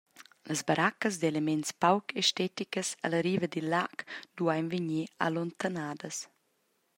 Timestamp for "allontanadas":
5.27-6.17